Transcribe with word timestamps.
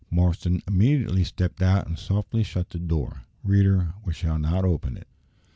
Marston 0.09 0.63
immediately 0.67 1.23
stepped 1.23 1.61
out 1.61 1.85
and 1.85 1.95
softly 1.99 2.41
shut 2.41 2.71
the 2.71 2.79
door. 2.79 3.21
Reader, 3.43 3.93
we 4.03 4.13
shall 4.13 4.39
not 4.39 4.65
open 4.65 4.97
it! 4.97 5.07